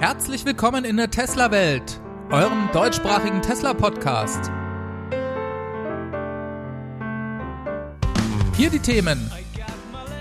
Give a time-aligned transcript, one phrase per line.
[0.00, 2.00] Herzlich willkommen in der Tesla-Welt,
[2.30, 4.48] eurem deutschsprachigen Tesla-Podcast.
[8.56, 9.28] Hier die Themen.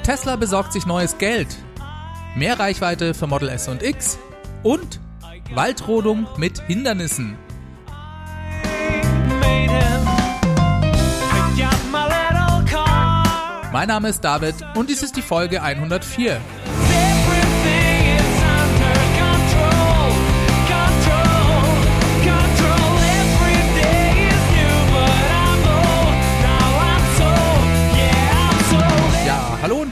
[0.02, 1.56] Tesla besorgt sich neues Geld,
[2.36, 4.18] mehr Reichweite für Model S und X
[4.64, 5.00] und
[5.54, 7.38] Waldrodung mit Hindernissen.
[13.72, 16.42] Mein Name ist David und dies ist die Folge 104.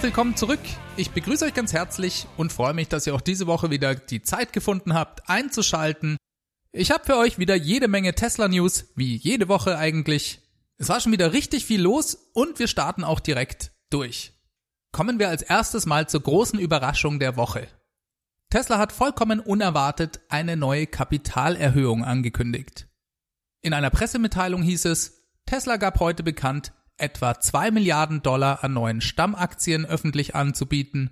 [0.05, 0.59] willkommen zurück.
[0.97, 4.21] Ich begrüße euch ganz herzlich und freue mich, dass ihr auch diese Woche wieder die
[4.21, 6.17] Zeit gefunden habt, einzuschalten.
[6.71, 10.41] Ich habe für euch wieder jede Menge Tesla News, wie jede Woche eigentlich.
[10.77, 14.33] Es war schon wieder richtig viel los und wir starten auch direkt durch.
[14.91, 17.67] Kommen wir als erstes mal zur großen Überraschung der Woche.
[18.51, 22.87] Tesla hat vollkommen unerwartet eine neue Kapitalerhöhung angekündigt.
[23.63, 29.01] In einer Pressemitteilung hieß es, Tesla gab heute bekannt, etwa 2 Milliarden Dollar an neuen
[29.01, 31.11] Stammaktien öffentlich anzubieten.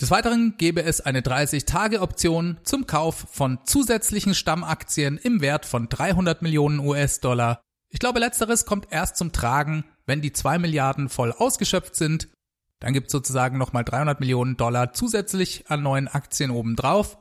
[0.00, 6.42] Des Weiteren gebe es eine 30-Tage-Option zum Kauf von zusätzlichen Stammaktien im Wert von 300
[6.42, 7.60] Millionen US-Dollar.
[7.90, 12.28] Ich glaube, letzteres kommt erst zum Tragen, wenn die 2 Milliarden voll ausgeschöpft sind,
[12.82, 17.16] dann gibt es sozusagen nochmal 300 Millionen Dollar zusätzlich an neuen Aktien obendrauf.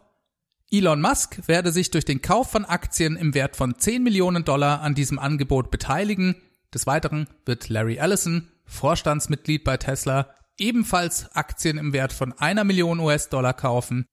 [0.72, 4.81] Elon Musk werde sich durch den Kauf von Aktien im Wert von 10 Millionen Dollar
[4.81, 6.36] an diesem Angebot beteiligen.
[6.73, 13.00] Des Weiteren wird Larry Ellison, Vorstandsmitglied bei Tesla, ebenfalls Aktien im Wert von einer Million
[13.00, 14.05] US-Dollar kaufen.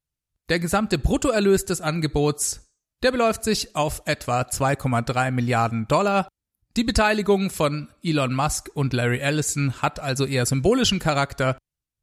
[0.48, 2.68] Der gesamte Bruttoerlös des Angebots,
[3.02, 6.28] der beläuft sich auf etwa 2,3 Milliarden Dollar.
[6.76, 11.58] Die Beteiligung von Elon Musk und Larry Ellison hat also eher symbolischen Charakter.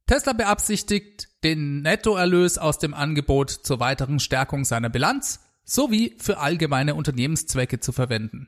[0.08, 6.96] Tesla beabsichtigt, den Nettoerlös aus dem Angebot zur weiteren Stärkung seiner Bilanz sowie für allgemeine
[6.96, 8.48] Unternehmenszwecke zu verwenden.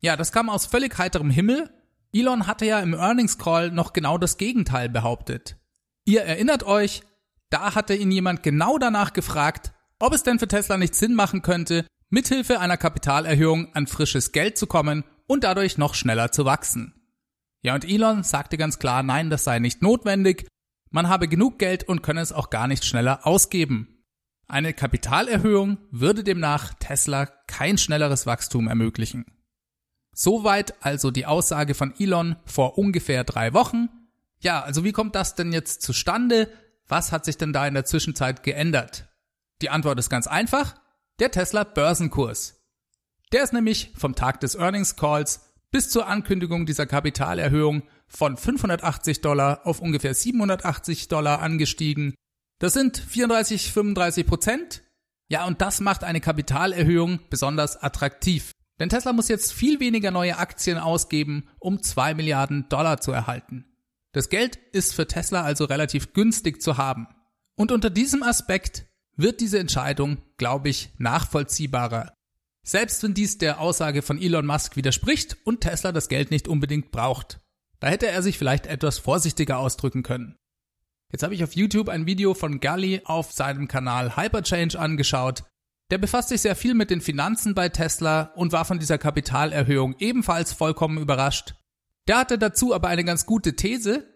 [0.00, 1.70] Ja, das kam aus völlig heiterem Himmel.
[2.12, 5.56] Elon hatte ja im Earnings Call noch genau das Gegenteil behauptet.
[6.04, 7.02] Ihr erinnert euch,
[7.50, 11.42] da hatte ihn jemand genau danach gefragt, ob es denn für Tesla nicht Sinn machen
[11.42, 16.94] könnte, mithilfe einer Kapitalerhöhung an frisches Geld zu kommen und dadurch noch schneller zu wachsen.
[17.62, 20.46] Ja, und Elon sagte ganz klar, nein, das sei nicht notwendig,
[20.90, 24.04] man habe genug Geld und könne es auch gar nicht schneller ausgeben.
[24.46, 29.26] Eine Kapitalerhöhung würde demnach Tesla kein schnelleres Wachstum ermöglichen.
[30.20, 33.88] Soweit also die Aussage von Elon vor ungefähr drei Wochen.
[34.40, 36.50] Ja, also wie kommt das denn jetzt zustande?
[36.88, 39.06] Was hat sich denn da in der Zwischenzeit geändert?
[39.62, 40.74] Die Antwort ist ganz einfach.
[41.20, 42.60] Der Tesla Börsenkurs.
[43.30, 49.20] Der ist nämlich vom Tag des Earnings Calls bis zur Ankündigung dieser Kapitalerhöhung von 580
[49.20, 52.16] Dollar auf ungefähr 780 Dollar angestiegen.
[52.58, 54.82] Das sind 34, 35 Prozent.
[55.28, 58.50] Ja, und das macht eine Kapitalerhöhung besonders attraktiv.
[58.78, 63.64] Denn Tesla muss jetzt viel weniger neue Aktien ausgeben, um 2 Milliarden Dollar zu erhalten.
[64.12, 67.08] Das Geld ist für Tesla also relativ günstig zu haben.
[67.56, 72.14] Und unter diesem Aspekt wird diese Entscheidung, glaube ich, nachvollziehbarer.
[72.64, 76.90] Selbst wenn dies der Aussage von Elon Musk widerspricht und Tesla das Geld nicht unbedingt
[76.90, 77.40] braucht.
[77.80, 80.36] Da hätte er sich vielleicht etwas vorsichtiger ausdrücken können.
[81.10, 85.44] Jetzt habe ich auf YouTube ein Video von Gully auf seinem Kanal Hyperchange angeschaut.
[85.90, 89.96] Der befasst sich sehr viel mit den Finanzen bei Tesla und war von dieser Kapitalerhöhung
[89.98, 91.54] ebenfalls vollkommen überrascht.
[92.06, 94.06] Der hatte dazu aber eine ganz gute These.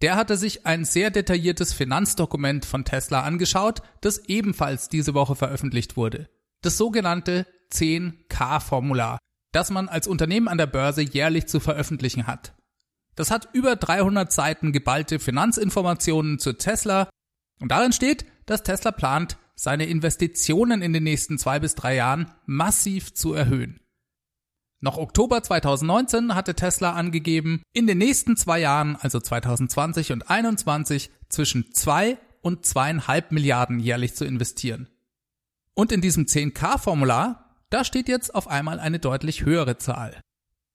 [0.00, 5.98] Der hatte sich ein sehr detailliertes Finanzdokument von Tesla angeschaut, das ebenfalls diese Woche veröffentlicht
[5.98, 6.30] wurde.
[6.62, 9.18] Das sogenannte 10K-Formular,
[9.52, 12.54] das man als Unternehmen an der Börse jährlich zu veröffentlichen hat.
[13.14, 17.10] Das hat über 300 Seiten geballte Finanzinformationen zu Tesla
[17.60, 22.30] und darin steht, dass Tesla plant, seine Investitionen in den nächsten zwei bis drei Jahren
[22.46, 23.80] massiv zu erhöhen.
[24.80, 31.10] Noch Oktober 2019 hatte Tesla angegeben, in den nächsten zwei Jahren, also 2020 und 2021,
[31.28, 34.88] zwischen zwei und zweieinhalb Milliarden jährlich zu investieren.
[35.74, 40.20] Und in diesem 10K-Formular da steht jetzt auf einmal eine deutlich höhere Zahl.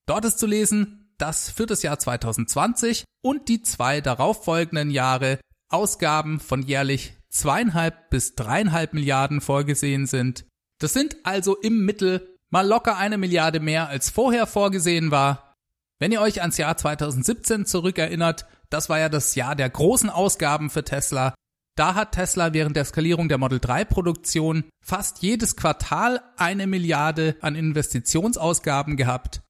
[0.05, 6.39] Dort ist zu lesen, dass für das Jahr 2020 und die zwei darauffolgenden Jahre Ausgaben
[6.39, 10.45] von jährlich zweieinhalb bis dreieinhalb Milliarden vorgesehen sind.
[10.79, 15.53] Das sind also im Mittel mal locker eine Milliarde mehr als vorher vorgesehen war.
[15.99, 20.69] Wenn ihr euch ans Jahr 2017 zurückerinnert, das war ja das Jahr der großen Ausgaben
[20.69, 21.33] für Tesla,
[21.75, 27.35] da hat Tesla während der Skalierung der Model 3 Produktion fast jedes Quartal eine Milliarde
[27.41, 29.41] an Investitionsausgaben gehabt.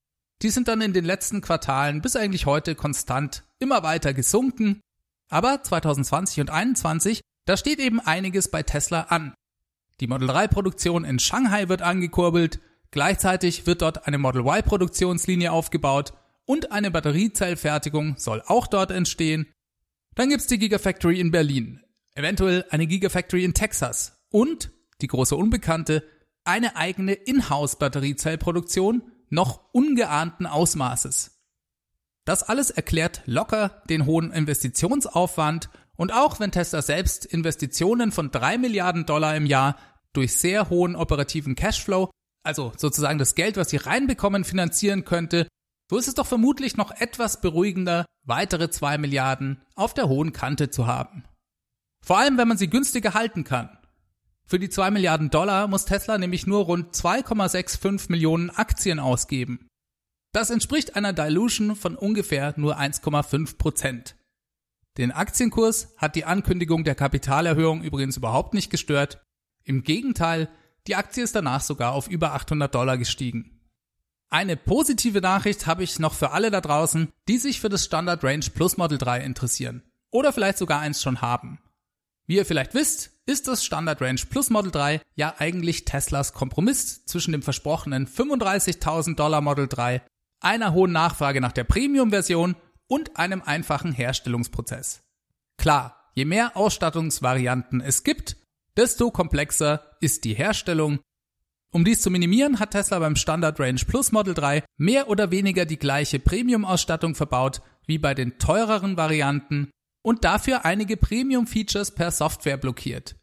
[0.42, 4.82] Die sind dann in den letzten Quartalen bis eigentlich heute konstant immer weiter gesunken.
[5.30, 9.34] Aber 2020 und 2021, da steht eben einiges bei Tesla an.
[10.00, 12.60] Die Model 3 Produktion in Shanghai wird angekurbelt,
[12.92, 16.14] gleichzeitig wird dort eine Model Y Produktionslinie aufgebaut
[16.46, 19.48] und eine Batteriezellfertigung soll auch dort entstehen.
[20.16, 21.82] Dann gibt's die Gigafactory in Berlin,
[22.14, 24.72] eventuell eine Gigafactory in Texas und,
[25.02, 26.04] die große Unbekannte,
[26.44, 31.32] eine eigene Inhouse-Batteriezellproduktion noch ungeahnten Ausmaßes.
[32.24, 38.58] Das alles erklärt locker den hohen Investitionsaufwand und auch wenn Tesla selbst Investitionen von drei
[38.58, 39.78] Milliarden Dollar im Jahr
[40.14, 42.10] durch sehr hohen operativen Cashflow,
[42.44, 45.48] also sozusagen das Geld, was sie reinbekommen, finanzieren könnte,
[45.90, 50.70] so ist es doch vermutlich noch etwas beruhigender, weitere zwei Milliarden auf der hohen Kante
[50.70, 51.24] zu haben.
[52.04, 53.78] Vor allem, wenn man sie günstiger halten kann.
[54.48, 59.68] Für die 2 Milliarden Dollar muss Tesla nämlich nur rund 2,65 Millionen Aktien ausgeben.
[60.32, 64.16] Das entspricht einer Dilution von ungefähr nur 1,5 Prozent.
[64.98, 69.22] Den Aktienkurs hat die Ankündigung der Kapitalerhöhung übrigens überhaupt nicht gestört.
[69.64, 70.50] Im Gegenteil,
[70.88, 73.60] die Aktie ist danach sogar auf über 800 Dollar gestiegen.
[74.30, 78.24] Eine positive Nachricht habe ich noch für alle da draußen, die sich für das Standard
[78.24, 81.60] Range Plus Model 3 interessieren oder vielleicht sogar eins schon haben.
[82.26, 87.06] Wie ihr vielleicht wisst, ist das Standard Range Plus Model 3 ja eigentlich Teslas Kompromiss
[87.06, 90.02] zwischen dem versprochenen 35.000 Dollar Model 3,
[90.40, 92.56] einer hohen Nachfrage nach der Premium-Version
[92.88, 95.02] und einem einfachen Herstellungsprozess.
[95.58, 98.38] Klar, je mehr Ausstattungsvarianten es gibt,
[98.78, 101.00] desto komplexer ist die Herstellung.
[101.72, 105.66] Um dies zu minimieren, hat Tesla beim Standard Range Plus Model 3 mehr oder weniger
[105.66, 109.70] die gleiche Premium-Ausstattung verbaut wie bei den teureren Varianten
[110.02, 113.16] und dafür einige Premium-Features per Software blockiert.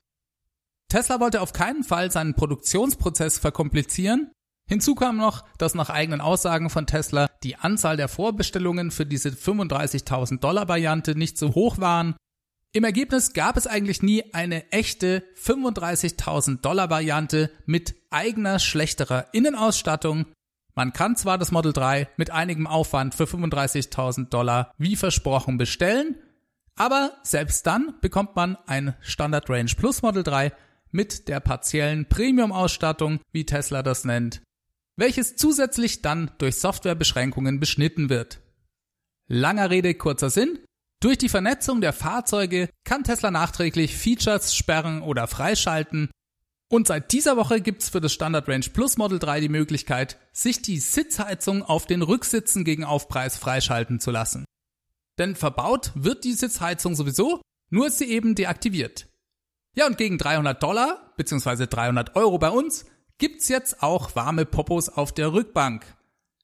[0.88, 4.30] Tesla wollte auf keinen Fall seinen Produktionsprozess verkomplizieren.
[4.72, 9.28] Hinzu kam noch, dass nach eigenen Aussagen von Tesla die Anzahl der Vorbestellungen für diese
[9.28, 12.16] 35.000 Dollar Variante nicht so hoch waren.
[12.72, 20.24] Im Ergebnis gab es eigentlich nie eine echte 35.000 Dollar Variante mit eigener schlechterer Innenausstattung.
[20.74, 26.16] Man kann zwar das Model 3 mit einigem Aufwand für 35.000 Dollar wie versprochen bestellen,
[26.76, 30.50] aber selbst dann bekommt man ein Standard Range Plus Model 3
[30.92, 34.40] mit der partiellen Premium-Ausstattung, wie Tesla das nennt,
[35.02, 38.40] welches zusätzlich dann durch Softwarebeschränkungen beschnitten wird.
[39.26, 40.60] Langer Rede, kurzer Sinn.
[41.00, 46.08] Durch die Vernetzung der Fahrzeuge kann Tesla nachträglich Features sperren oder freischalten.
[46.70, 50.62] Und seit dieser Woche gibt's für das Standard Range Plus Model 3 die Möglichkeit, sich
[50.62, 54.44] die Sitzheizung auf den Rücksitzen gegen Aufpreis freischalten zu lassen.
[55.18, 59.08] Denn verbaut wird die Sitzheizung sowieso, nur ist sie eben deaktiviert.
[59.74, 62.84] Ja, und gegen 300 Dollar, beziehungsweise 300 Euro bei uns,
[63.18, 65.84] gibt's jetzt auch warme Popos auf der Rückbank.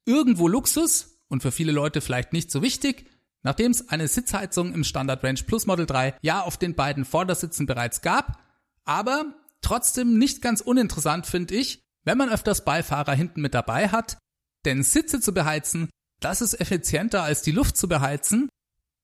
[0.05, 3.07] Irgendwo Luxus und für viele Leute vielleicht nicht so wichtig,
[3.43, 7.67] nachdem es eine Sitzheizung im Standard Range Plus Model 3 ja auf den beiden Vordersitzen
[7.67, 8.39] bereits gab,
[8.85, 9.27] aber
[9.61, 14.19] trotzdem nicht ganz uninteressant finde ich, wenn man öfters Beifahrer hinten mit dabei hat,
[14.65, 15.91] denn Sitze zu beheizen,
[16.21, 18.49] das ist effizienter als die Luft zu beheizen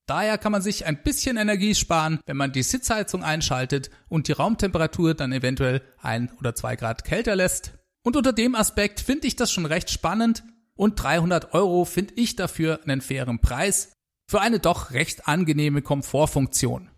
[0.07, 4.33] Daher kann man sich ein bisschen Energie sparen, wenn man die Sitzheizung einschaltet und die
[4.33, 7.73] Raumtemperatur dann eventuell ein oder zwei Grad kälter lässt.
[8.03, 12.37] Und unter dem Aspekt finde ich das schon recht spannend und 300 Euro finde ich
[12.37, 13.93] dafür einen fairen Preis
[14.29, 16.91] für eine doch recht angenehme Komfortfunktion.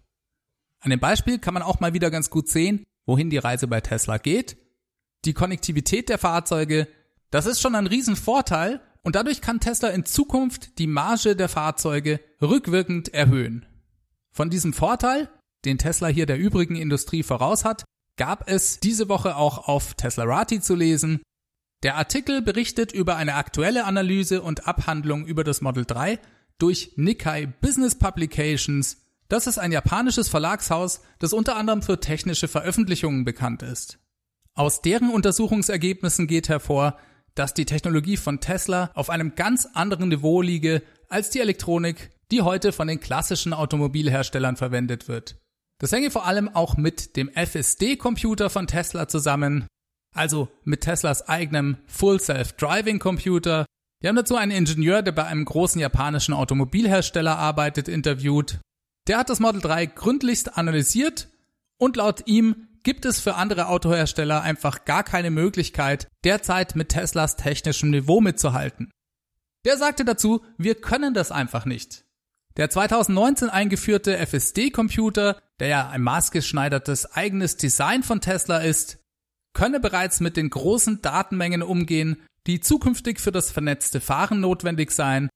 [0.80, 3.80] An dem Beispiel kann man auch mal wieder ganz gut sehen, wohin die Reise bei
[3.80, 4.56] Tesla geht.
[5.24, 6.88] Die Konnektivität der Fahrzeuge,
[7.30, 12.18] das ist schon ein Riesenvorteil und dadurch kann Tesla in Zukunft die Marge der Fahrzeuge
[12.42, 13.64] rückwirkend erhöhen.
[14.32, 15.28] Von diesem Vorteil,
[15.64, 17.84] den Tesla hier der übrigen Industrie voraus hat,
[18.16, 21.22] gab es diese Woche auch auf Teslarati zu lesen.
[21.84, 26.18] Der Artikel berichtet über eine aktuelle Analyse und Abhandlung über das Model 3
[26.58, 29.06] durch Nikkei Business Publications.
[29.28, 34.00] Das ist ein japanisches Verlagshaus, das unter anderem für technische Veröffentlichungen bekannt ist.
[34.54, 36.98] Aus deren Untersuchungsergebnissen geht hervor,
[37.36, 42.42] dass die Technologie von Tesla auf einem ganz anderen Niveau liege als die Elektronik, die
[42.42, 45.36] heute von den klassischen Automobilherstellern verwendet wird.
[45.78, 49.66] Das hänge vor allem auch mit dem FSD-Computer von Tesla zusammen,
[50.14, 53.66] also mit Teslas eigenem Full Self-Driving Computer.
[54.00, 58.58] Wir haben dazu einen Ingenieur, der bei einem großen japanischen Automobilhersteller arbeitet, interviewt.
[59.06, 61.28] Der hat das Model 3 gründlichst analysiert
[61.78, 67.34] und laut ihm gibt es für andere Autohersteller einfach gar keine Möglichkeit, derzeit mit Teslas
[67.34, 68.92] technischem Niveau mitzuhalten.
[69.64, 72.04] Der sagte dazu, wir können das einfach nicht.
[72.56, 79.00] Der 2019 eingeführte FSD-Computer, der ja ein maßgeschneidertes eigenes Design von Tesla ist,
[79.52, 85.28] könne bereits mit den großen Datenmengen umgehen, die zukünftig für das vernetzte Fahren notwendig seien,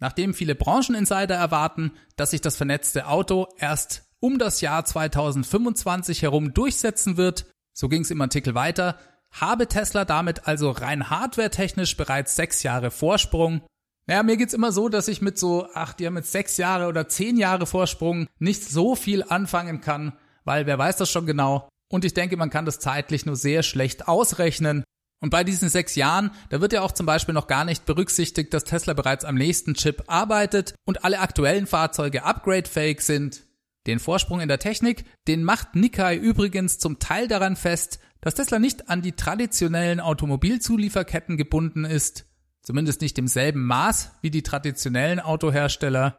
[0.00, 6.54] nachdem viele Brancheninsider erwarten, dass sich das vernetzte Auto erst um das Jahr 2025 herum
[6.54, 8.98] durchsetzen wird, So ging es im Artikel weiter.
[9.32, 13.62] Habe Tesla damit also rein hardwaretechnisch bereits sechs Jahre Vorsprung?
[14.06, 16.88] Naja, mir geht's immer so, dass ich mit so, ach, die haben jetzt sechs Jahre
[16.88, 20.12] oder zehn Jahre Vorsprung nicht so viel anfangen kann,
[20.44, 21.68] weil wer weiß das schon genau.
[21.90, 24.84] Und ich denke, man kann das zeitlich nur sehr schlecht ausrechnen.
[25.22, 28.52] Und bei diesen sechs Jahren, da wird ja auch zum Beispiel noch gar nicht berücksichtigt,
[28.54, 33.42] dass Tesla bereits am nächsten Chip arbeitet und alle aktuellen Fahrzeuge upgradefähig sind.
[33.90, 38.60] Den Vorsprung in der Technik, den macht Nikkei übrigens zum Teil daran fest, dass Tesla
[38.60, 42.26] nicht an die traditionellen Automobilzulieferketten gebunden ist,
[42.62, 46.18] zumindest nicht im selben Maß wie die traditionellen Autohersteller.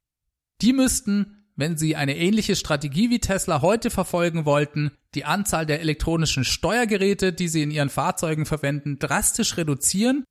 [0.62, 5.80] Die müssten wenn Sie eine ähnliche Strategie wie Tesla heute verfolgen wollten, die Anzahl der
[5.82, 10.24] elektronischen Steuergeräte, die Sie in Ihren Fahrzeugen verwenden, drastisch reduzieren.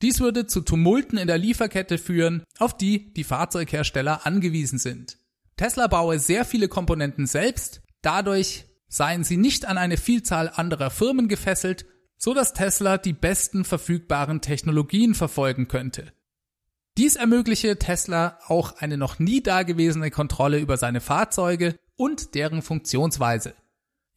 [0.00, 5.19] Dies würde zu Tumulten in der Lieferkette führen, auf die die Fahrzeughersteller angewiesen sind.
[5.60, 11.28] Tesla baue sehr viele Komponenten selbst, dadurch seien sie nicht an eine Vielzahl anderer Firmen
[11.28, 11.84] gefesselt,
[12.16, 16.14] so dass Tesla die besten verfügbaren Technologien verfolgen könnte.
[16.96, 23.52] Dies ermögliche Tesla auch eine noch nie dagewesene Kontrolle über seine Fahrzeuge und deren Funktionsweise.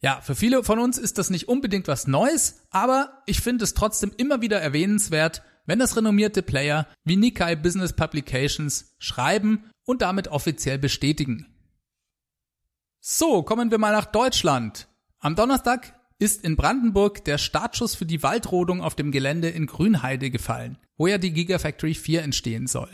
[0.00, 3.74] Ja, für viele von uns ist das nicht unbedingt was Neues, aber ich finde es
[3.74, 10.28] trotzdem immer wieder erwähnenswert, wenn das renommierte Player wie Nikkei Business Publications schreiben und damit
[10.28, 11.46] offiziell bestätigen.
[13.00, 14.88] So, kommen wir mal nach Deutschland.
[15.18, 20.30] Am Donnerstag ist in Brandenburg der Startschuss für die Waldrodung auf dem Gelände in Grünheide
[20.30, 22.88] gefallen, wo ja die Gigafactory 4 entstehen soll.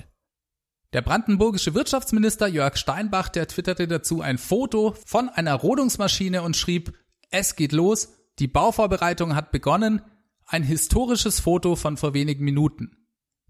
[0.92, 6.92] Der brandenburgische Wirtschaftsminister Jörg Steinbach, der twitterte dazu ein Foto von einer Rodungsmaschine und schrieb,
[7.30, 10.02] es geht los, die Bauvorbereitung hat begonnen,
[10.50, 12.96] ein historisches Foto von vor wenigen Minuten.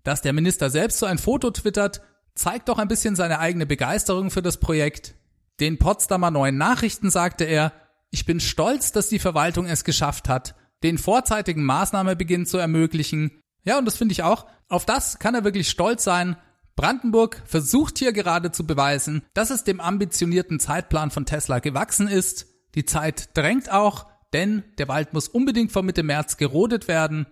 [0.04, 2.02] Dass der Minister selbst so ein Foto twittert,
[2.34, 5.14] zeigt doch ein bisschen seine eigene Begeisterung für das Projekt.
[5.60, 7.72] Den Potsdamer Neuen Nachrichten sagte er,
[8.10, 13.42] ich bin stolz, dass die Verwaltung es geschafft hat, den vorzeitigen Maßnahmebeginn zu ermöglichen.
[13.64, 14.46] Ja, und das finde ich auch.
[14.68, 16.36] Auf das kann er wirklich stolz sein.
[16.76, 22.46] Brandenburg versucht hier gerade zu beweisen, dass es dem ambitionierten Zeitplan von Tesla gewachsen ist.
[22.74, 27.26] Die Zeit drängt auch, denn der Wald muss unbedingt vor Mitte März gerodet werden.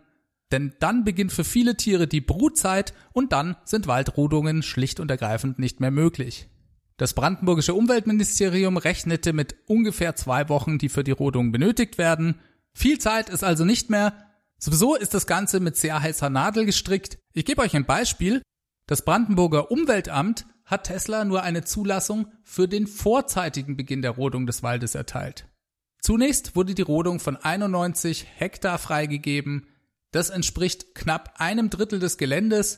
[0.51, 5.59] Denn dann beginnt für viele Tiere die Brutzeit und dann sind Waldrodungen schlicht und ergreifend
[5.59, 6.49] nicht mehr möglich.
[6.97, 12.41] Das brandenburgische Umweltministerium rechnete mit ungefähr zwei Wochen, die für die Rodung benötigt werden.
[12.73, 14.15] Viel Zeit ist also nicht mehr.
[14.59, 17.19] Sowieso ist das Ganze mit sehr heißer Nadel gestrickt.
[17.33, 18.43] Ich gebe euch ein Beispiel.
[18.87, 24.63] Das Brandenburger Umweltamt hat Tesla nur eine Zulassung für den vorzeitigen Beginn der Rodung des
[24.63, 25.47] Waldes erteilt.
[26.01, 29.67] Zunächst wurde die Rodung von 91 Hektar freigegeben.
[30.11, 32.77] Das entspricht knapp einem Drittel des Geländes.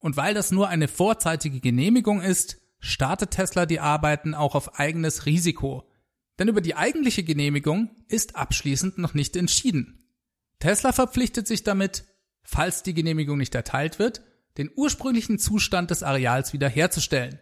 [0.00, 5.26] Und weil das nur eine vorzeitige Genehmigung ist, startet Tesla die Arbeiten auch auf eigenes
[5.26, 5.90] Risiko.
[6.38, 10.14] Denn über die eigentliche Genehmigung ist abschließend noch nicht entschieden.
[10.60, 12.04] Tesla verpflichtet sich damit,
[12.42, 14.22] falls die Genehmigung nicht erteilt wird,
[14.56, 17.40] den ursprünglichen Zustand des Areals wiederherzustellen.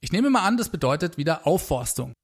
[0.00, 2.14] Ich nehme mal an, das bedeutet wieder Aufforstung.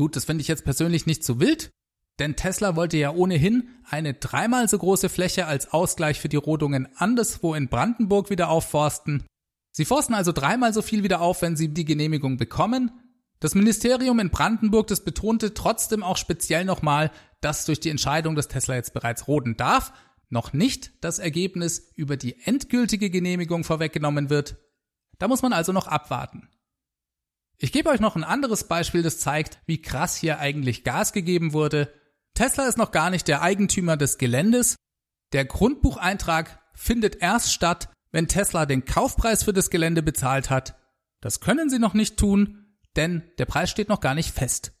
[0.00, 1.74] Gut, das finde ich jetzt persönlich nicht so wild,
[2.18, 6.88] denn Tesla wollte ja ohnehin eine dreimal so große Fläche als Ausgleich für die Rodungen
[6.96, 9.26] anderswo in Brandenburg wieder aufforsten.
[9.72, 12.92] Sie forsten also dreimal so viel wieder auf, wenn sie die Genehmigung bekommen.
[13.40, 17.10] Das Ministerium in Brandenburg, das betonte trotzdem auch speziell nochmal,
[17.42, 19.92] dass durch die Entscheidung, dass Tesla jetzt bereits roden darf,
[20.30, 24.56] noch nicht das Ergebnis über die endgültige Genehmigung vorweggenommen wird.
[25.18, 26.48] Da muss man also noch abwarten.
[27.62, 31.52] Ich gebe euch noch ein anderes Beispiel, das zeigt, wie krass hier eigentlich Gas gegeben
[31.52, 31.92] wurde.
[32.32, 34.76] Tesla ist noch gar nicht der Eigentümer des Geländes.
[35.34, 40.78] Der Grundbucheintrag findet erst statt, wenn Tesla den Kaufpreis für das Gelände bezahlt hat.
[41.20, 44.72] Das können sie noch nicht tun, denn der Preis steht noch gar nicht fest.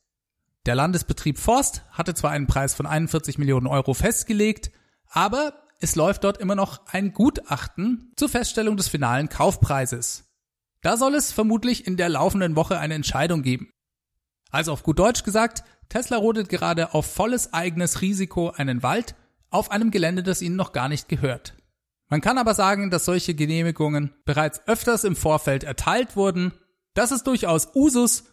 [0.64, 4.70] Der Landesbetrieb Forst hatte zwar einen Preis von 41 Millionen Euro festgelegt,
[5.06, 10.29] aber es läuft dort immer noch ein Gutachten zur Feststellung des finalen Kaufpreises.
[10.82, 13.70] Da soll es vermutlich in der laufenden Woche eine Entscheidung geben.
[14.50, 19.14] Also auf gut Deutsch gesagt, Tesla rodet gerade auf volles eigenes Risiko einen Wald
[19.50, 21.54] auf einem Gelände, das ihnen noch gar nicht gehört.
[22.08, 26.52] Man kann aber sagen, dass solche Genehmigungen bereits öfters im Vorfeld erteilt wurden.
[26.94, 28.24] Das ist durchaus Usus.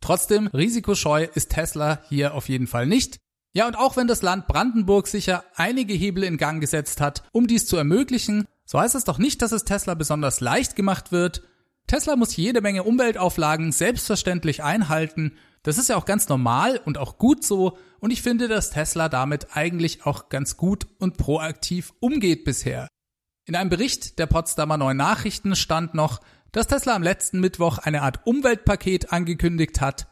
[0.00, 3.18] Trotzdem, risikoscheu ist Tesla hier auf jeden Fall nicht.
[3.52, 7.46] Ja, und auch wenn das Land Brandenburg sicher einige Hebel in Gang gesetzt hat, um
[7.46, 11.42] dies zu ermöglichen, so heißt es doch nicht, dass es Tesla besonders leicht gemacht wird.
[11.86, 15.32] Tesla muss jede Menge Umweltauflagen selbstverständlich einhalten.
[15.62, 17.78] Das ist ja auch ganz normal und auch gut so.
[18.00, 22.88] Und ich finde, dass Tesla damit eigentlich auch ganz gut und proaktiv umgeht bisher.
[23.46, 28.02] In einem Bericht der Potsdamer Neuen Nachrichten stand noch, dass Tesla am letzten Mittwoch eine
[28.02, 30.08] Art Umweltpaket angekündigt hat.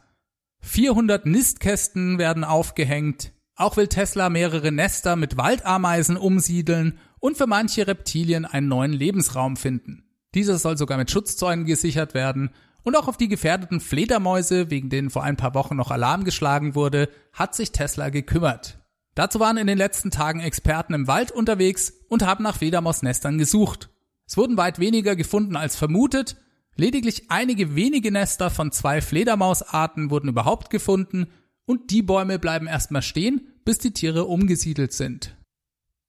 [0.61, 3.33] 400 Nistkästen werden aufgehängt.
[3.55, 9.57] Auch will Tesla mehrere Nester mit Waldameisen umsiedeln und für manche Reptilien einen neuen Lebensraum
[9.57, 10.04] finden.
[10.35, 12.51] Dieser soll sogar mit Schutzzäunen gesichert werden
[12.83, 16.75] und auch auf die gefährdeten Fledermäuse, wegen denen vor ein paar Wochen noch Alarm geschlagen
[16.75, 18.79] wurde, hat sich Tesla gekümmert.
[19.15, 23.89] Dazu waren in den letzten Tagen Experten im Wald unterwegs und haben nach Fledermausnestern gesucht.
[24.27, 26.35] Es wurden weit weniger gefunden als vermutet,
[26.75, 31.27] lediglich einige wenige Nester von zwei Fledermausarten wurden überhaupt gefunden
[31.65, 35.35] und die Bäume bleiben erstmal stehen, bis die Tiere umgesiedelt sind.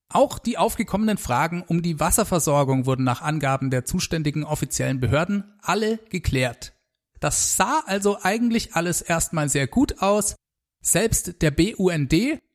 [0.09, 5.99] Auch die aufgekommenen Fragen um die Wasserversorgung wurden nach Angaben der zuständigen offiziellen Behörden alle
[6.11, 6.75] geklärt.
[7.21, 10.37] Das sah also eigentlich alles erstmal sehr gut aus.
[10.81, 12.13] Selbst der BUND,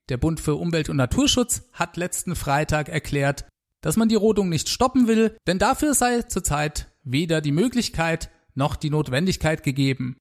[0.09, 3.45] der Bund für Umwelt und Naturschutz, hat letzten Freitag erklärt,
[3.81, 8.75] dass man die Rodung nicht stoppen will, denn dafür sei zurzeit weder die Möglichkeit noch
[8.75, 10.17] die Notwendigkeit gegeben.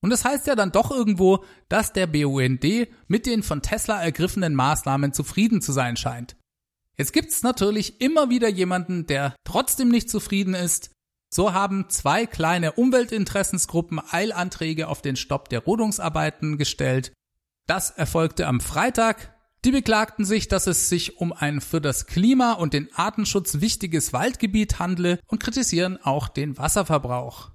[0.00, 2.64] Und das heißt ja dann doch irgendwo, dass der BUND
[3.08, 6.36] mit den von Tesla ergriffenen Maßnahmen zufrieden zu sein scheint.
[6.98, 10.90] Jetzt gibt's natürlich immer wieder jemanden, der trotzdem nicht zufrieden ist.
[11.32, 17.12] So haben zwei kleine Umweltinteressensgruppen Eilanträge auf den Stopp der Rodungsarbeiten gestellt.
[17.66, 19.34] Das erfolgte am Freitag.
[19.64, 24.12] Die beklagten sich, dass es sich um ein für das Klima und den Artenschutz wichtiges
[24.12, 27.50] Waldgebiet handle und kritisieren auch den Wasserverbrauch.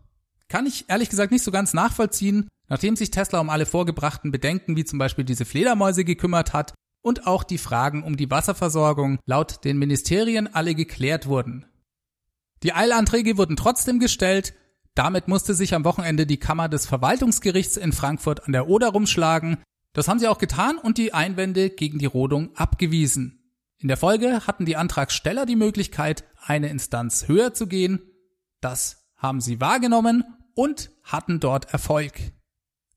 [0.50, 4.76] Kann ich ehrlich gesagt nicht so ganz nachvollziehen, nachdem sich Tesla um alle vorgebrachten Bedenken
[4.76, 6.74] wie zum Beispiel diese Fledermäuse gekümmert hat,
[7.04, 11.68] und auch die Fragen um die Wasserversorgung laut den Ministerien alle geklärt wurden.
[12.64, 14.56] Die Eilanträge wurden trotzdem gestellt,
[14.96, 19.58] damit musste sich am Wochenende die Kammer des Verwaltungsgerichts in Frankfurt an der Oder rumschlagen.
[19.92, 23.44] Das haben sie auch getan und die Einwände gegen die Rodung abgewiesen.
[23.80, 28.02] In der Folge hatten die Antragsteller die Möglichkeit, eine Instanz höher zu gehen.
[28.62, 30.24] Das haben sie wahrgenommen
[30.56, 32.14] und hatten dort Erfolg.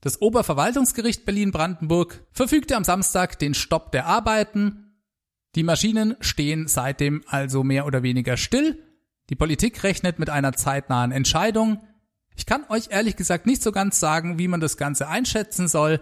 [0.00, 5.00] Das Oberverwaltungsgericht Berlin-Brandenburg verfügte am Samstag den Stopp der Arbeiten.
[5.54, 8.82] Die Maschinen stehen seitdem also mehr oder weniger still.
[9.30, 11.82] Die Politik rechnet mit einer zeitnahen Entscheidung.
[12.36, 16.00] Ich kann euch ehrlich gesagt nicht so ganz sagen, wie man das Ganze einschätzen soll.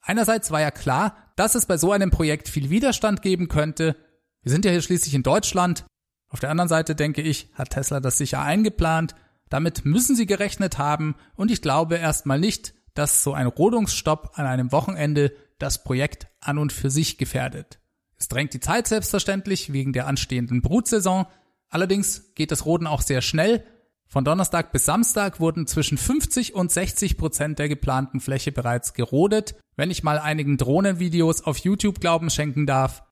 [0.00, 3.96] Einerseits war ja klar, dass es bei so einem Projekt viel Widerstand geben könnte.
[4.42, 5.84] Wir sind ja hier schließlich in Deutschland.
[6.28, 9.14] Auf der anderen Seite denke ich, hat Tesla das sicher eingeplant.
[9.48, 14.46] Damit müssen sie gerechnet haben und ich glaube erstmal nicht, dass so ein Rodungsstopp an
[14.46, 17.78] einem Wochenende das Projekt an und für sich gefährdet.
[18.16, 21.26] Es drängt die Zeit selbstverständlich wegen der anstehenden Brutsaison.
[21.68, 23.64] Allerdings geht das Roden auch sehr schnell.
[24.08, 29.56] Von Donnerstag bis Samstag wurden zwischen 50 und 60 Prozent der geplanten Fläche bereits gerodet,
[29.76, 33.02] wenn ich mal einigen Drohnenvideos auf YouTube Glauben schenken darf.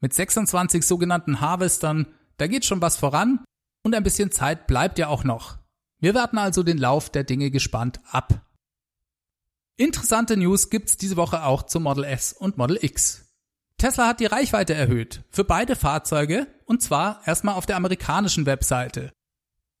[0.00, 3.44] Mit 26 sogenannten Harvestern, da geht schon was voran
[3.84, 5.58] und ein bisschen Zeit bleibt ja auch noch.
[6.00, 8.44] Wir warten also den Lauf der Dinge gespannt ab.
[9.78, 13.24] Interessante News gibt's diese Woche auch zum Model S und Model X.
[13.78, 19.12] Tesla hat die Reichweite erhöht für beide Fahrzeuge und zwar erstmal auf der amerikanischen Webseite.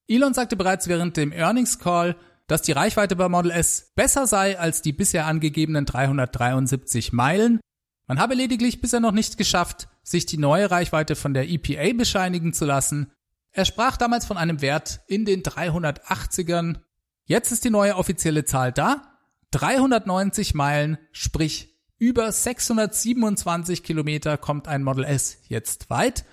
[0.08, 4.58] Elon sagte bereits während dem Earnings Call, dass die Reichweite bei Model S besser sei
[4.58, 7.60] als die bisher angegebenen 373 Meilen.
[8.06, 12.54] Man habe lediglich bisher noch nicht geschafft, sich die neue Reichweite von der EPA bescheinigen
[12.54, 13.12] zu lassen.
[13.52, 16.80] Er sprach damals von einem Wert in den 380ern.
[17.26, 19.11] Jetzt ist die neue offizielle Zahl da
[19.52, 26.24] 390 Meilen, sprich über 627 Kilometer kommt ein Model S jetzt weit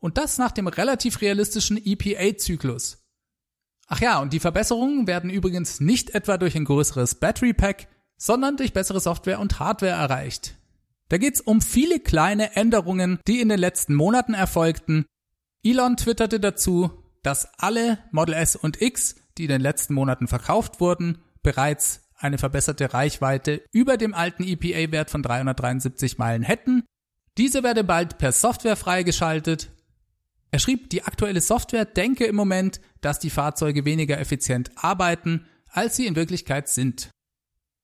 [0.00, 3.04] und das nach dem relativ realistischen EPA-Zyklus.
[3.88, 8.56] Ach ja, und die Verbesserungen werden übrigens nicht etwa durch ein größeres Battery Pack, sondern
[8.56, 10.54] durch bessere Software und Hardware erreicht.
[11.08, 15.06] Da geht's um viele kleine Änderungen, die in den letzten Monaten erfolgten.
[15.62, 16.90] Elon twitterte dazu,
[17.22, 22.38] dass alle Model S und X, die in den letzten Monaten verkauft wurden, bereits eine
[22.38, 26.84] verbesserte Reichweite über dem alten EPA-Wert von 373 Meilen hätten.
[27.36, 29.70] Diese werde bald per Software freigeschaltet.
[30.50, 35.96] Er schrieb, die aktuelle Software denke im Moment, dass die Fahrzeuge weniger effizient arbeiten, als
[35.96, 37.10] sie in Wirklichkeit sind.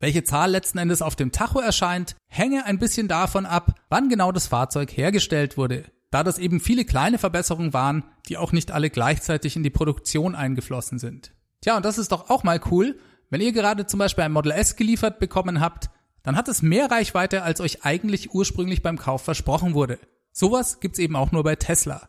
[0.00, 4.32] Welche Zahl letzten Endes auf dem Tacho erscheint, hänge ein bisschen davon ab, wann genau
[4.32, 8.90] das Fahrzeug hergestellt wurde, da das eben viele kleine Verbesserungen waren, die auch nicht alle
[8.90, 11.32] gleichzeitig in die Produktion eingeflossen sind.
[11.60, 12.98] Tja, und das ist doch auch mal cool,
[13.30, 15.90] wenn ihr gerade zum Beispiel ein Model S geliefert bekommen habt,
[16.22, 19.98] dann hat es mehr Reichweite, als euch eigentlich ursprünglich beim Kauf versprochen wurde.
[20.32, 22.08] Sowas gibt's eben auch nur bei Tesla.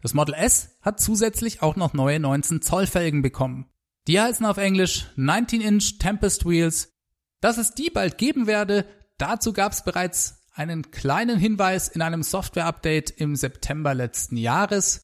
[0.00, 3.68] Das Model S hat zusätzlich auch noch neue 19 Zoll Felgen bekommen.
[4.06, 6.92] Die heißen auf Englisch 19 Inch Tempest Wheels.
[7.40, 8.86] Dass es die bald geben werde,
[9.18, 15.02] dazu gab's bereits einen kleinen Hinweis in einem Software-Update im September letzten Jahres.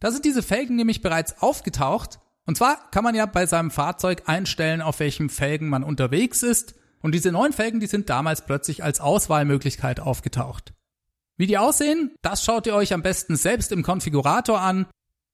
[0.00, 4.22] Da sind diese Felgen nämlich bereits aufgetaucht und zwar kann man ja bei seinem Fahrzeug
[4.26, 6.74] einstellen, auf welchem Felgen man unterwegs ist.
[7.02, 10.72] Und diese neuen Felgen, die sind damals plötzlich als Auswahlmöglichkeit aufgetaucht.
[11.36, 14.86] Wie die aussehen, das schaut ihr euch am besten selbst im Konfigurator an.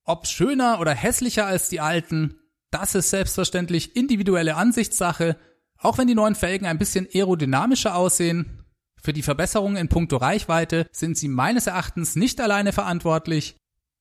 [0.03, 2.35] Ob schöner oder hässlicher als die alten,
[2.71, 5.37] das ist selbstverständlich individuelle Ansichtssache,
[5.77, 8.65] auch wenn die neuen Felgen ein bisschen aerodynamischer aussehen.
[9.01, 13.55] Für die Verbesserungen in puncto Reichweite sind sie meines Erachtens nicht alleine verantwortlich.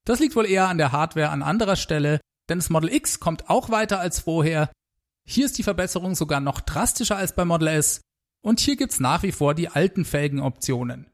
[0.04, 3.48] Das liegt wohl eher an der Hardware an anderer Stelle, denn das Model X kommt
[3.48, 4.70] auch weiter als vorher.
[5.24, 8.00] Hier ist die Verbesserung sogar noch drastischer als beim Model S
[8.42, 11.06] und hier gibt's nach wie vor die alten Felgenoptionen.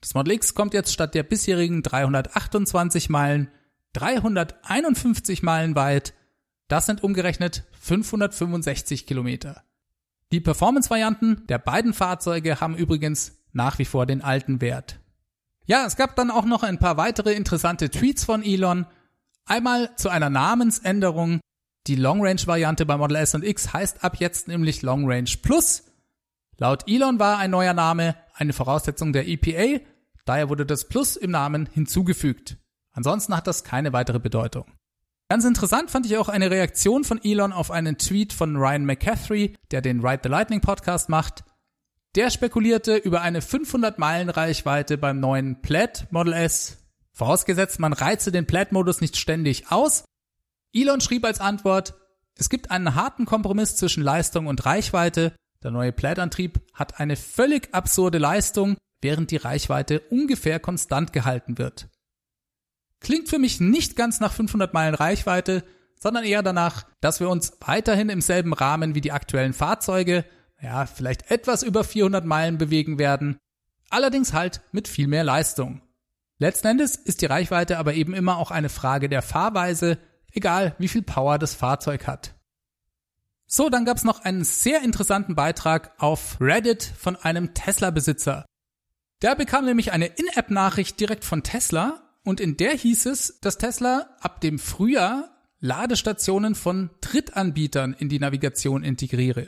[0.00, 3.50] Das Model X kommt jetzt statt der bisherigen 328 Meilen
[3.92, 6.14] 351 Meilen weit.
[6.68, 9.62] Das sind umgerechnet 565 Kilometer.
[10.32, 14.98] Die Performance-Varianten der beiden Fahrzeuge haben übrigens nach wie vor den alten Wert.
[15.66, 18.86] Ja, es gab dann auch noch ein paar weitere interessante Tweets von Elon.
[19.44, 21.40] Einmal zu einer Namensänderung.
[21.86, 25.30] Die Long Range Variante bei Model S und X heißt ab jetzt nämlich Long Range
[25.42, 25.84] Plus.
[26.58, 29.84] Laut Elon war ein neuer Name eine Voraussetzung der EPA,
[30.24, 32.56] daher wurde das Plus im Namen hinzugefügt.
[32.92, 34.66] Ansonsten hat das keine weitere Bedeutung.
[35.28, 39.56] Ganz interessant fand ich auch eine Reaktion von Elon auf einen Tweet von Ryan McCaffrey,
[39.70, 41.42] der den Ride the Lightning Podcast macht.
[42.14, 46.81] Der spekulierte über eine 500 Meilen Reichweite beim neuen Plaid Model S.
[47.12, 50.04] Vorausgesetzt, man reize den Plaid-Modus nicht ständig aus.
[50.72, 51.94] Elon schrieb als Antwort,
[52.36, 55.34] es gibt einen harten Kompromiss zwischen Leistung und Reichweite.
[55.62, 61.88] Der neue Plaid-Antrieb hat eine völlig absurde Leistung, während die Reichweite ungefähr konstant gehalten wird.
[63.00, 65.64] Klingt für mich nicht ganz nach 500 Meilen Reichweite,
[66.00, 70.24] sondern eher danach, dass wir uns weiterhin im selben Rahmen wie die aktuellen Fahrzeuge,
[70.60, 73.38] ja, vielleicht etwas über 400 Meilen bewegen werden,
[73.90, 75.82] allerdings halt mit viel mehr Leistung.
[76.42, 79.98] Letzten Endes ist die Reichweite aber eben immer auch eine Frage der Fahrweise,
[80.32, 82.34] egal wie viel Power das Fahrzeug hat.
[83.46, 88.44] So, dann gab's noch einen sehr interessanten Beitrag auf Reddit von einem Tesla-Besitzer.
[89.22, 94.08] Der bekam nämlich eine In-App-Nachricht direkt von Tesla und in der hieß es, dass Tesla
[94.18, 99.46] ab dem Frühjahr Ladestationen von Drittanbietern in die Navigation integriere.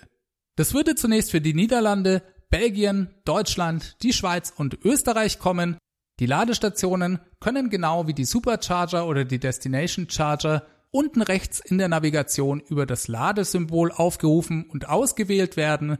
[0.54, 5.76] Das würde zunächst für die Niederlande, Belgien, Deutschland, die Schweiz und Österreich kommen.
[6.20, 11.88] Die Ladestationen können genau wie die Supercharger oder die Destination Charger unten rechts in der
[11.88, 15.98] Navigation über das Ladesymbol aufgerufen und ausgewählt werden.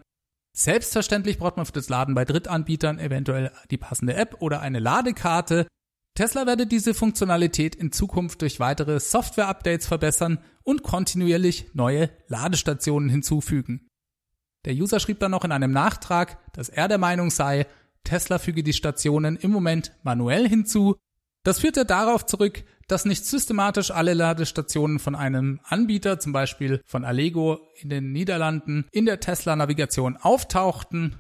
[0.57, 5.67] Selbstverständlich braucht man für das Laden bei Drittanbietern eventuell die passende App oder eine Ladekarte.
[6.15, 13.89] Tesla werde diese Funktionalität in Zukunft durch weitere Software-Updates verbessern und kontinuierlich neue Ladestationen hinzufügen.
[14.65, 17.67] Der User schrieb dann noch in einem Nachtrag, dass er der Meinung sei,
[18.05, 20.97] Tesla füge die Stationen im Moment manuell hinzu.
[21.43, 27.05] Das führte darauf zurück, dass nicht systematisch alle Ladestationen von einem Anbieter, zum Beispiel von
[27.05, 31.17] Allego in den Niederlanden, in der Tesla-Navigation auftauchten.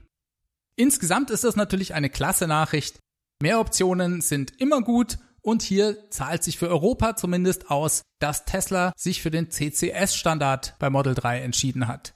[0.76, 3.00] Insgesamt ist das natürlich eine klasse Nachricht,
[3.44, 8.92] Mehr Optionen sind immer gut und hier zahlt sich für Europa zumindest aus, dass Tesla
[8.96, 12.14] sich für den CCS-Standard bei Model 3 entschieden hat.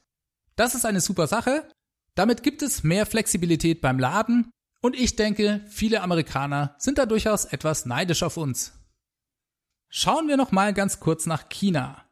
[0.57, 1.69] Das ist eine super Sache.
[2.15, 4.51] Damit gibt es mehr Flexibilität beim Laden
[4.81, 8.73] und ich denke, viele Amerikaner sind da durchaus etwas neidisch auf uns.
[9.89, 12.05] Schauen wir noch mal ganz kurz nach China.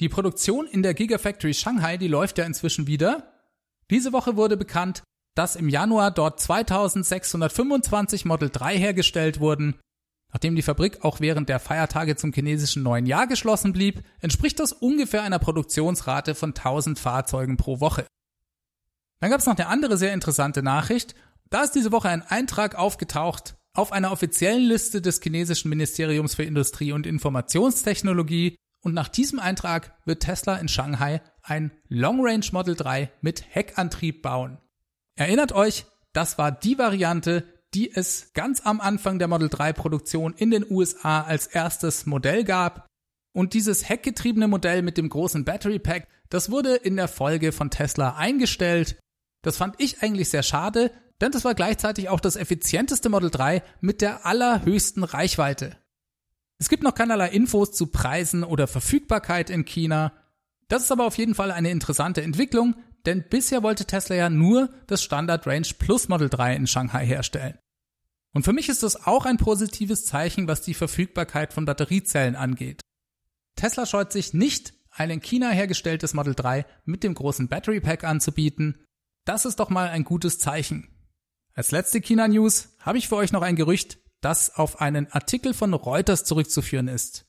[0.00, 3.32] Die Produktion in der Gigafactory Shanghai, die läuft ja inzwischen wieder.
[3.90, 5.02] Diese Woche wurde bekannt,
[5.34, 9.78] dass im Januar dort 2625 Model 3 hergestellt wurden.
[10.32, 14.72] Nachdem die Fabrik auch während der Feiertage zum chinesischen neuen Jahr geschlossen blieb, entspricht das
[14.72, 18.06] ungefähr einer Produktionsrate von 1000 Fahrzeugen pro Woche.
[19.20, 21.14] Dann gab es noch eine andere sehr interessante Nachricht.
[21.50, 26.44] Da ist diese Woche ein Eintrag aufgetaucht auf einer offiziellen Liste des chinesischen Ministeriums für
[26.44, 32.74] Industrie und Informationstechnologie und nach diesem Eintrag wird Tesla in Shanghai ein Long Range Model
[32.74, 34.58] 3 mit Heckantrieb bauen.
[35.16, 40.34] Erinnert euch, das war die Variante, die es ganz am Anfang der Model 3 Produktion
[40.34, 42.86] in den USA als erstes Modell gab.
[43.34, 47.70] Und dieses heckgetriebene Modell mit dem großen Battery Pack, das wurde in der Folge von
[47.70, 48.98] Tesla eingestellt.
[49.42, 53.62] Das fand ich eigentlich sehr schade, denn das war gleichzeitig auch das effizienteste Model 3
[53.80, 55.76] mit der allerhöchsten Reichweite.
[56.58, 60.12] Es gibt noch keinerlei Infos zu Preisen oder Verfügbarkeit in China.
[60.68, 62.74] Das ist aber auf jeden Fall eine interessante Entwicklung,
[63.04, 67.58] denn bisher wollte Tesla ja nur das Standard Range Plus Model 3 in Shanghai herstellen.
[68.32, 72.80] Und für mich ist das auch ein positives Zeichen, was die Verfügbarkeit von Batteriezellen angeht.
[73.54, 78.04] Tesla scheut sich nicht, ein in China hergestelltes Model 3 mit dem großen Battery Pack
[78.04, 78.84] anzubieten.
[79.24, 80.95] Das ist doch mal ein gutes Zeichen.
[81.56, 85.54] Als letzte China News habe ich für euch noch ein Gerücht, das auf einen Artikel
[85.54, 87.24] von Reuters zurückzuführen ist.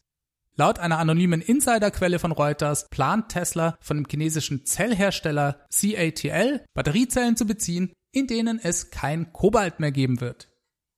[0.57, 7.45] Laut einer anonymen Insiderquelle von Reuters plant Tesla von dem chinesischen Zellhersteller CATL Batteriezellen zu
[7.45, 10.49] beziehen, in denen es kein Kobalt mehr geben wird.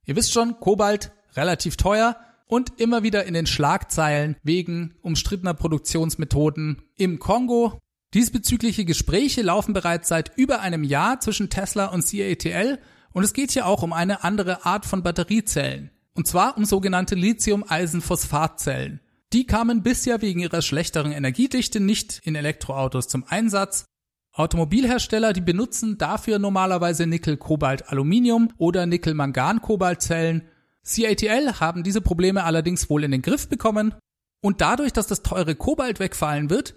[0.07, 6.81] Ihr wisst schon, Kobalt relativ teuer und immer wieder in den Schlagzeilen wegen umstrittener Produktionsmethoden
[6.95, 7.77] im Kongo.
[8.15, 12.79] Diesbezügliche Gespräche laufen bereits seit über einem Jahr zwischen Tesla und CATL
[13.13, 15.91] und es geht hier auch um eine andere Art von Batteriezellen.
[16.13, 18.99] Und zwar um sogenannte Lithium-Eisenphosphatzellen.
[19.31, 23.85] Die kamen bisher wegen ihrer schlechteren Energiedichte nicht in Elektroautos zum Einsatz.
[24.33, 30.47] Automobilhersteller, die benutzen dafür normalerweise Nickel-Kobalt-Aluminium oder Nickel-Mangan-Kobalt-Zellen.
[30.83, 33.93] CATL haben diese Probleme allerdings wohl in den Griff bekommen
[34.41, 36.75] und dadurch, dass das teure Kobalt wegfallen wird,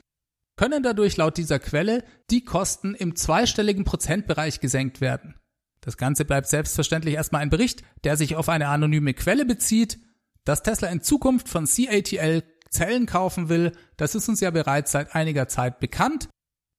[0.56, 5.34] können dadurch laut dieser Quelle die Kosten im zweistelligen Prozentbereich gesenkt werden.
[5.82, 9.98] Das Ganze bleibt selbstverständlich erstmal ein Bericht, der sich auf eine anonyme Quelle bezieht
[10.44, 15.14] dass Tesla in Zukunft von CATL Zellen kaufen will, das ist uns ja bereits seit
[15.14, 16.28] einiger Zeit bekannt.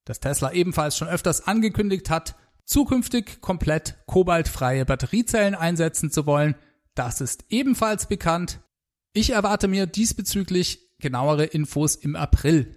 [0.04, 6.56] Dass Tesla ebenfalls schon öfters angekündigt hat, zukünftig komplett kobaltfreie Batteriezellen einsetzen zu wollen,
[6.94, 8.60] das ist ebenfalls bekannt.
[9.12, 12.76] Ich erwarte mir diesbezüglich genauere Infos im April.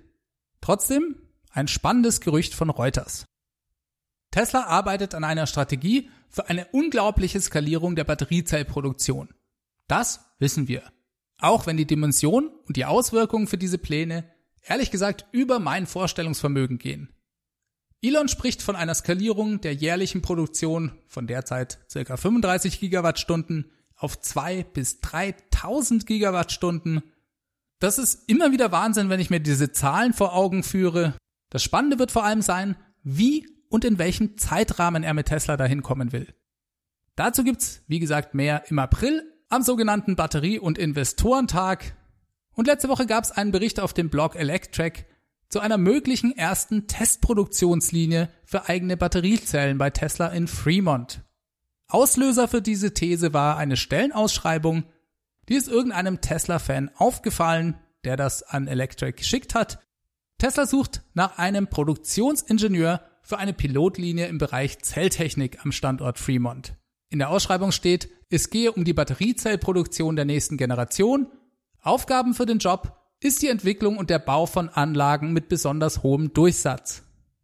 [0.61, 1.15] Trotzdem
[1.49, 3.25] ein spannendes Gerücht von Reuters.
[4.37, 9.29] Tesla arbeitet an einer Strategie für eine unglaubliche Skalierung der Batteriezellproduktion.
[9.87, 10.83] Das wissen wir.
[11.39, 14.29] Auch wenn die Dimension und die Auswirkungen für diese Pläne
[14.61, 17.11] ehrlich gesagt über mein Vorstellungsvermögen gehen.
[18.03, 22.15] Elon spricht von einer Skalierung der jährlichen Produktion von derzeit ca.
[22.15, 27.01] 35 Gigawattstunden auf 2 bis 3000 Gigawattstunden.
[27.79, 31.15] Das ist immer wieder Wahnsinn, wenn ich mir diese Zahlen vor Augen führe.
[31.49, 35.83] Das Spannende wird vor allem sein, wie und in welchem Zeitrahmen er mit Tesla dahin
[35.83, 36.33] kommen will.
[37.15, 41.95] Dazu gibt's, wie gesagt, mehr im April, am sogenannten Batterie- und Investorentag.
[42.53, 45.05] Und letzte Woche gab es einen Bericht auf dem Blog Electrek
[45.49, 51.21] zu einer möglichen ersten Testproduktionslinie für eigene Batteriezellen bei Tesla in Fremont.
[51.87, 54.83] Auslöser für diese These war eine Stellenausschreibung,
[55.47, 59.79] die ist irgendeinem Tesla-Fan aufgefallen, der das an Electrek geschickt hat.
[60.37, 66.75] Tesla sucht nach einem Produktionsingenieur für eine Pilotlinie im Bereich Zelltechnik am Standort Fremont.
[67.09, 71.27] In der Ausschreibung steht, es gehe um die Batteriezellproduktion der nächsten Generation.
[71.81, 76.33] Aufgaben für den Job ist die Entwicklung und der Bau von Anlagen mit besonders hohem
[76.33, 77.03] Durchsatz.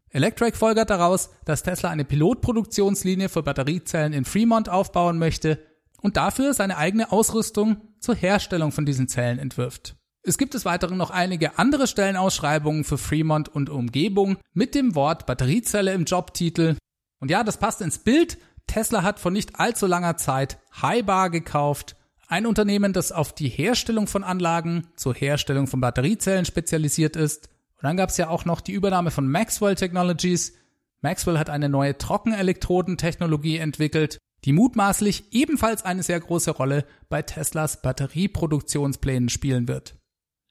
[0.09, 5.59] Electrek folgert daraus, dass Tesla eine Pilotproduktionslinie für Batteriezellen in Fremont aufbauen möchte
[6.01, 9.97] und dafür seine eigene Ausrüstung zur Herstellung von diesen Zellen entwirft.
[10.25, 15.25] Es gibt des Weiteren noch einige andere Stellenausschreibungen für Fremont und Umgebung mit dem Wort
[15.25, 16.77] Batteriezelle im Jobtitel.
[17.19, 21.97] Und ja, das passt ins Bild, Tesla hat vor nicht allzu langer Zeit Highbar gekauft,
[22.29, 27.49] ein Unternehmen, das auf die Herstellung von Anlagen zur Herstellung von Batteriezellen spezialisiert ist.
[27.75, 30.53] Und dann gab es ja auch noch die Übernahme von Maxwell Technologies.
[31.01, 37.81] Maxwell hat eine neue Trockenelektrodentechnologie entwickelt, die mutmaßlich ebenfalls eine sehr große Rolle bei Teslas
[37.81, 39.95] Batterieproduktionsplänen spielen wird.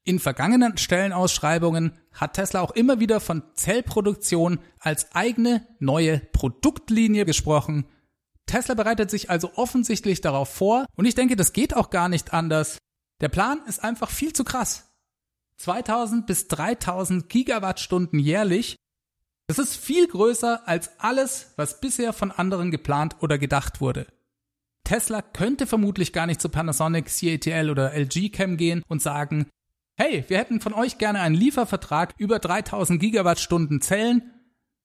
[0.04, 7.86] In vergangenen Stellenausschreibungen hat Tesla auch immer wieder von Zellproduktion als eigene neue Produktlinie gesprochen
[8.46, 12.32] Tesla bereitet sich also offensichtlich darauf vor und ich denke, das geht auch gar nicht
[12.32, 12.78] anders.
[13.20, 14.92] Der Plan ist einfach viel zu krass.
[15.56, 18.76] 2000 bis 3000 Gigawattstunden jährlich.
[19.46, 24.06] Das ist viel größer als alles, was bisher von anderen geplant oder gedacht wurde.
[24.84, 29.46] Tesla könnte vermutlich gar nicht zu Panasonic, CATL oder LG Chem gehen und sagen,
[29.96, 34.30] hey, wir hätten von euch gerne einen Liefervertrag über 3000 Gigawattstunden Zellen.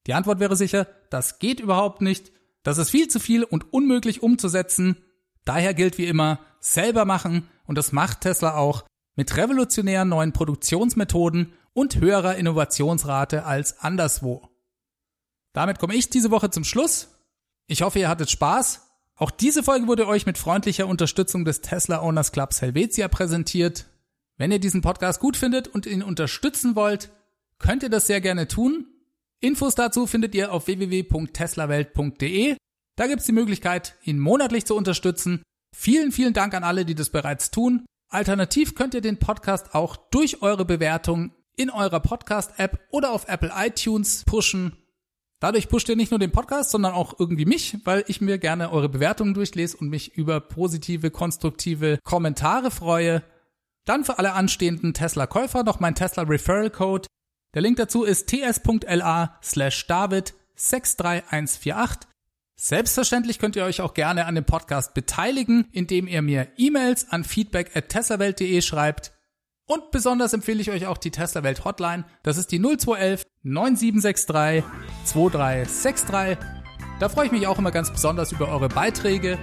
[0.06, 2.32] Die Antwort wäre sicher, das geht überhaupt nicht.
[2.62, 4.96] Das ist viel zu viel und unmöglich umzusetzen.
[5.44, 8.84] Daher gilt wie immer, selber machen und das macht Tesla auch
[9.16, 14.48] mit revolutionären neuen Produktionsmethoden und höherer Innovationsrate als anderswo.
[15.52, 17.08] Damit komme ich diese Woche zum Schluss.
[17.66, 18.86] Ich hoffe, ihr hattet Spaß.
[19.16, 23.86] Auch diese Folge wurde euch mit freundlicher Unterstützung des Tesla Owners Clubs Helvetia präsentiert.
[24.38, 27.10] Wenn ihr diesen Podcast gut findet und ihn unterstützen wollt,
[27.58, 28.86] könnt ihr das sehr gerne tun.
[29.40, 32.56] Infos dazu findet ihr auf www.teslawelt.de.
[32.94, 35.42] Da gibt's die Möglichkeit, ihn monatlich zu unterstützen.
[35.76, 37.84] Vielen, vielen Dank an alle, die das bereits tun.
[38.10, 43.52] Alternativ könnt ihr den Podcast auch durch eure Bewertung in eurer Podcast-App oder auf Apple
[43.56, 44.76] iTunes pushen.
[45.40, 48.70] Dadurch pusht ihr nicht nur den Podcast, sondern auch irgendwie mich, weil ich mir gerne
[48.70, 53.24] eure Bewertungen durchlese und mich über positive, konstruktive Kommentare freue.
[53.88, 57.08] Dann für alle anstehenden Tesla-Käufer noch mein Tesla-Referral-Code.
[57.54, 62.06] Der Link dazu ist ts.la slash david 63148.
[62.54, 67.24] Selbstverständlich könnt ihr euch auch gerne an dem Podcast beteiligen, indem ihr mir E-Mails an
[67.24, 69.12] feedback at teslawelt.de schreibt.
[69.66, 72.04] Und besonders empfehle ich euch auch die Tesla Welt Hotline.
[72.22, 74.64] Das ist die 0211 9763
[75.04, 76.36] 2363.
[77.00, 79.38] Da freue ich mich auch immer ganz besonders über eure Beiträge.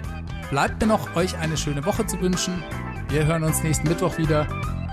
[0.52, 2.64] Bleibt mir noch, euch eine schöne Woche zu wünschen.
[3.10, 4.48] Wir hören uns nächsten Mittwoch wieder.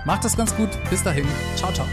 [0.05, 0.69] Macht es ganz gut.
[0.89, 1.25] Bis dahin.
[1.55, 1.87] Ciao, ciao.